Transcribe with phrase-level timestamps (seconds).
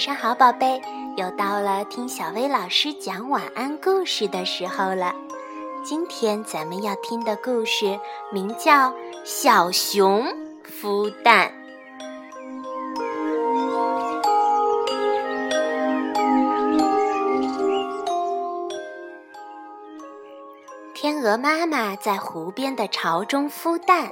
[0.00, 0.80] 晚上好，宝贝！
[1.18, 5.14] 又到了听小薇老师讲晚安故事的时候了。
[5.84, 8.00] 今天咱们要听的故事
[8.32, 8.88] 名叫
[9.26, 10.26] 《小熊
[10.64, 11.52] 孵蛋》。
[20.94, 24.10] 天鹅妈妈在湖边的巢中孵蛋，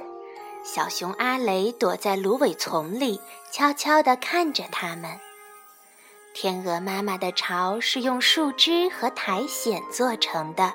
[0.63, 3.19] 小熊阿雷躲在芦苇丛里，
[3.51, 5.19] 悄悄地看着它们。
[6.41, 10.73] 天鹅妈妈的巢是用树枝和苔藓做成的，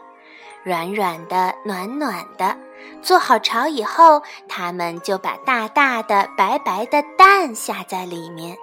[0.62, 2.54] 软软的，暖暖的。
[3.00, 8.58] 做好巢以后，它们就把大大的、白白的蛋下在里面。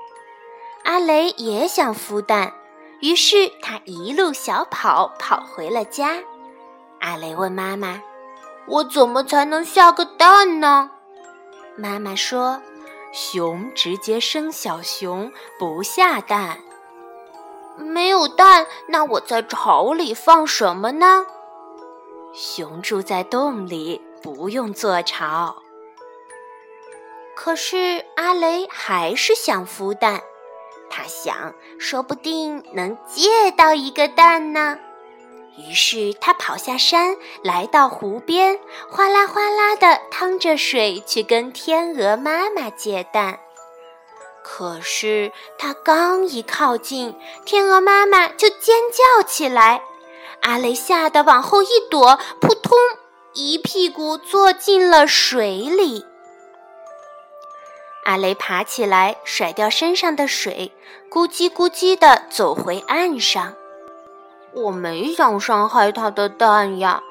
[0.84, 2.54] 阿雷也想孵蛋，
[3.00, 6.20] 于是他一路小跑跑回了家。
[7.00, 8.00] 阿雷问妈妈
[8.70, 10.92] ：“我怎么才能下个蛋呢？”
[11.75, 12.62] 妈妈说
[13.12, 16.59] ：“熊直接生小熊，不下蛋。”
[17.77, 21.25] 没有蛋，那我在巢里放什么呢？
[22.33, 25.58] 熊住在洞里，不用做巢。
[27.36, 30.22] 可是阿雷还是想孵蛋，
[30.89, 34.78] 他想，说不定能借到一个蛋呢。
[35.58, 43.39] 于是他跑下山，来到湖边，哗啦哗啦地趟着水去跟天鹅妈妈借蛋。
[44.44, 49.84] 可是他刚一靠近，天鹅妈妈就尖叫起来。
[50.42, 52.75] 阿雷吓得往后一躲，扑通，
[53.34, 56.06] 一屁股坐进了水里。
[58.03, 60.72] 阿雷爬起来，甩掉身上的水，
[61.09, 63.53] 咕叽咕叽地走回岸上。
[64.53, 67.03] 我没想伤害他的蛋呀，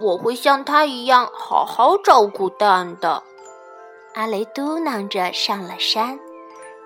[0.00, 3.24] 我会像他一样好好照顾蛋的。
[4.14, 6.20] 阿雷嘟囔着上了山。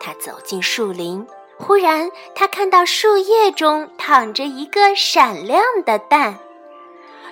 [0.01, 1.27] 他走进树林，
[1.59, 6.39] 忽然他看到树叶中躺着一个闪亮的蛋，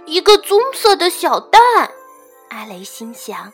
[0.04, 1.60] 一个棕色的小蛋。
[2.50, 3.52] 阿雷心想：“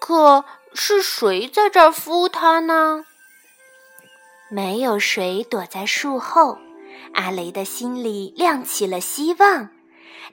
[0.00, 0.44] 可
[0.74, 3.06] 是谁在这儿孵它呢？”
[4.50, 6.58] 没有谁躲在树后，
[7.14, 9.70] 阿雷的心里亮起了希望。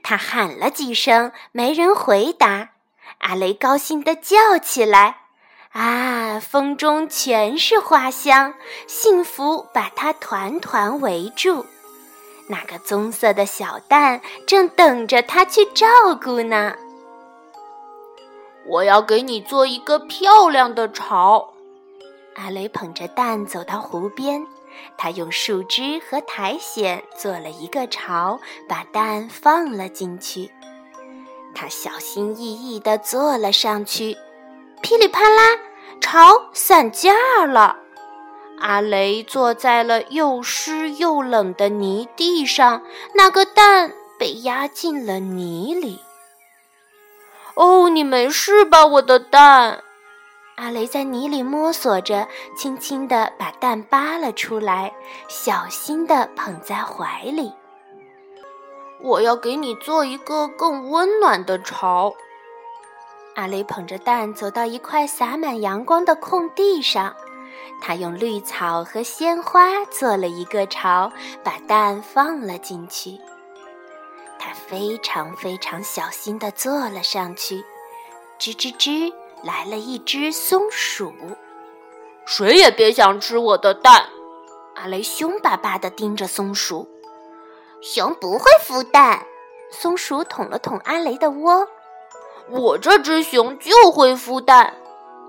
[0.02, 2.72] 他喊了几声，没人回答。
[3.20, 5.23] 阿雷高兴地叫起来。
[5.74, 8.54] 啊，风中全是花香，
[8.88, 11.66] 幸福把它团团围住。
[12.48, 15.88] 那个棕色的小蛋正等着它去照
[16.22, 16.76] 顾呢。
[18.66, 21.54] 我要给你做一个漂亮的巢。
[22.36, 24.46] 阿雷捧着蛋走到湖边，
[24.98, 30.52] 他用树枝和苔藓做了一个巢，把蛋放了进去。
[31.56, 34.16] 他小心翼翼地坐了上去。
[34.84, 35.58] 噼里啪啦，
[36.02, 37.78] 巢散架了。
[38.60, 42.84] 阿雷坐在了又湿又冷的泥地上，
[43.16, 46.02] 那个蛋被压进了泥里。
[47.56, 49.84] 哦，你没事吧，我的蛋？
[50.58, 52.28] 阿雷在泥里摸索着，
[52.58, 54.94] 轻轻地把蛋扒了出来，
[55.30, 57.54] 小心地捧在怀里。
[59.00, 62.14] 我要给你做一个更温暖的巢。
[63.36, 67.16] 阿雷捧着蛋走到一块洒满阳光的空地上，
[67.82, 71.12] 他用绿草和鲜花做了一个巢，
[71.44, 73.20] 把蛋放了进去。
[74.38, 77.64] 他非常非常小心地坐了上去，
[78.40, 79.12] 吱吱吱，
[79.42, 81.12] 来了一只松鼠。
[82.26, 84.10] 谁也别想吃我的蛋！
[84.76, 86.88] 阿雷凶巴巴地盯着松鼠。
[87.82, 89.26] 熊不会孵蛋。
[89.72, 91.68] 松鼠捅了捅阿雷的窝。
[92.50, 94.74] 我这只熊就会孵蛋，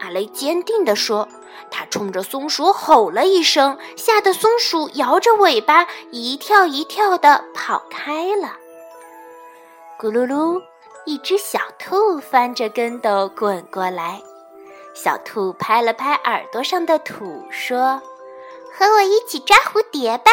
[0.00, 1.28] 阿雷坚定地说。
[1.70, 8.56] 他冲着松鼠吼了一声，吓得松鼠摇着尾巴，一跳一跳地跑开了。
[9.98, 10.60] 咕噜噜，
[11.04, 14.20] 一只小兔翻着跟斗滚过来。
[14.94, 18.02] 小兔拍了拍耳朵上的土，说
[18.76, 20.30] ：“和我一起抓蝴蝶吧。”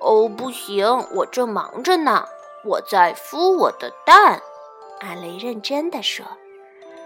[0.00, 2.26] 哦，不行，我正忙着呢，
[2.64, 4.40] 我在孵我的蛋。
[5.00, 6.24] 阿雷认真地说：“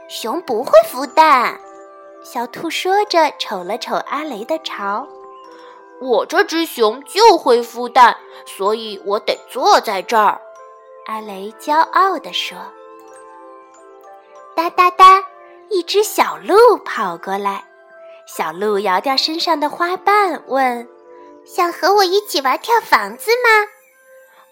[0.09, 1.59] 熊不会孵蛋。”
[2.25, 5.07] 小兔说着，瞅了瞅阿雷的巢。
[6.03, 10.41] “我这只熊就会孵蛋，所以我得坐在这儿。”
[11.07, 12.59] 阿雷骄傲地说。
[14.57, 15.23] 哒哒哒，
[15.69, 17.65] 一只小鹿跑过来。
[18.27, 20.89] 小鹿摇掉身上的花瓣，问
[21.45, 23.69] ：“想和我一起玩跳房子吗？”“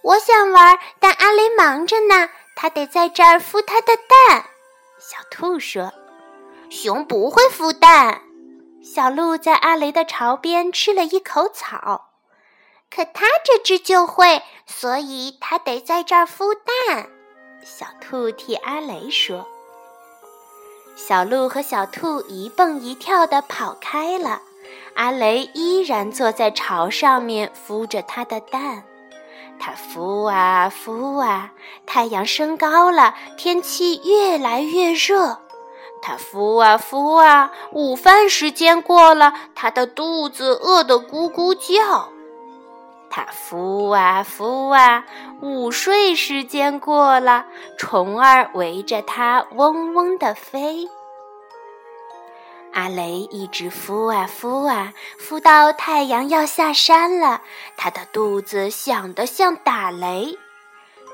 [0.03, 2.29] 我想玩，但阿雷忙着呢。”
[2.63, 4.45] 它得在这儿孵它的蛋，
[4.97, 5.93] 小兔说
[6.71, 8.23] ：“熊不会孵蛋。”
[8.81, 12.11] 小鹿在阿雷的巢边吃了一口草，
[12.89, 17.09] 可它这只就会，所以它得在这儿孵蛋。
[17.65, 19.45] 小兔替阿雷说。
[20.95, 24.41] 小鹿和小兔一蹦一跳地跑开了，
[24.95, 28.85] 阿雷依然坐在巢上面孵着它的蛋。
[29.65, 31.53] 它孵啊孵啊，
[31.87, 35.39] 太阳升高了，天气越来越热。
[36.03, 42.09] 它孵啊孵啊，午饭时间过了，它的肚子饿得咕咕叫。
[43.09, 45.05] 它孵啊孵啊，
[45.41, 47.47] 午睡时间过了，
[47.79, 50.89] 虫儿围着它嗡嗡地飞。
[52.73, 57.43] 阿雷一直孵啊孵啊，孵到太阳要下山了，
[57.77, 60.39] 他的肚子响得像打雷。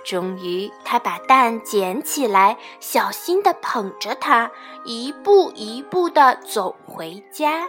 [0.04, 4.50] 终于，他把蛋捡起来，小心地捧着它，
[4.84, 7.68] 一步一步地走回家。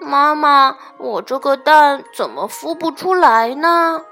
[0.00, 4.04] 妈妈，我这个蛋怎么孵不出来呢？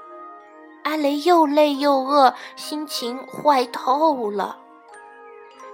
[0.83, 4.57] 阿雷又累又饿，心情坏透了。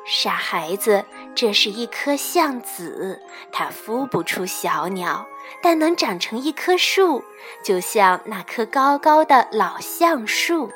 [0.06, 1.04] 傻孩子，
[1.34, 3.20] 这是一颗橡子，
[3.52, 5.26] 它孵不出小鸟，
[5.64, 7.24] 但能长成一棵树，
[7.64, 10.72] 就像那棵高高的老橡树。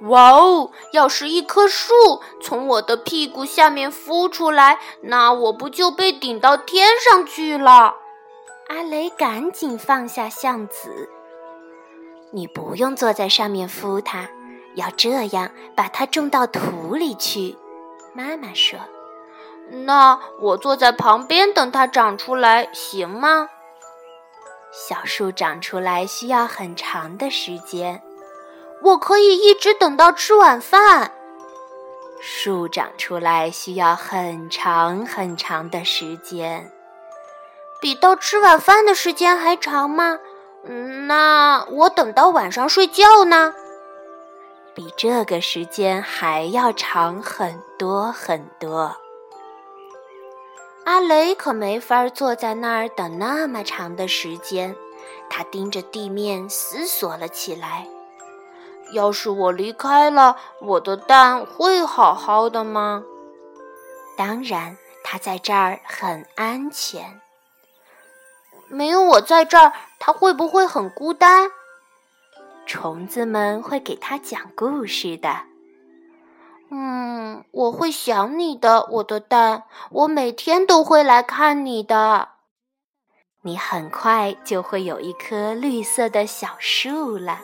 [0.00, 0.72] 哇哦！
[0.92, 1.94] 要是一棵树
[2.42, 7.94] 从我的屁股下面孵出来，那我不就被顶到天上去了？
[8.68, 11.08] 阿雷赶紧放下橡子，
[12.32, 14.28] 你不用坐在上面孵它，
[14.74, 17.56] 要这样把它种到土里去。
[18.16, 18.78] 妈妈说
[19.84, 23.50] ：“那我坐在旁边等它长出来行吗？”
[24.72, 28.02] 小树长出来需要很长的时间，
[28.82, 31.12] 我可以一直等到吃晚饭。
[32.18, 36.72] 树长出来需要很长很长的时间，
[37.82, 40.18] 比到吃晚饭的时间还长吗？
[41.06, 43.54] 那我等到晚上睡觉呢？
[44.76, 48.94] 比这个时间还要长很多很多。
[50.84, 54.76] 阿雷可没法坐在那儿等那么长的时间，
[55.30, 57.88] 他盯着地面思索了起来。
[58.92, 63.02] 要是我离开了，我的蛋会好好的吗？
[64.14, 67.22] 当然，它在这儿很安全。
[68.68, 71.50] 没有我在这儿，它会不会很孤单？
[72.66, 75.42] 虫子们会给他讲故事的。
[76.70, 82.30] 嗯，我会想你的，我的蛋，我每天都会来看你的。
[83.42, 87.38] 你很快就会有一棵绿色的小树了。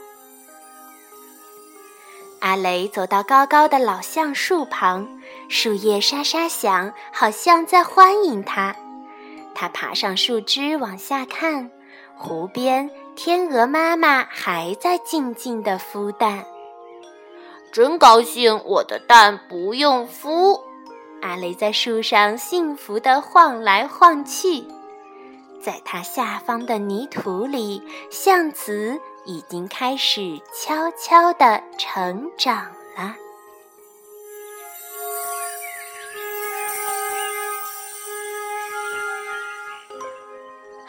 [2.41, 5.09] 阿雷走到高高的老橡树旁，
[5.49, 8.75] 树叶沙沙响，好像在欢迎他。
[9.55, 11.71] 他爬上树枝往下看，
[12.17, 12.91] 湖边。
[13.15, 16.45] 天鹅妈妈还在静静的孵蛋，
[17.71, 18.61] 真高兴！
[18.65, 20.61] 我的蛋不用孵。
[21.21, 24.65] 阿雷在树上幸福地晃来晃去，
[25.61, 32.65] 在它下方的泥土里，橡子已经开始悄悄地成长
[32.97, 33.15] 了。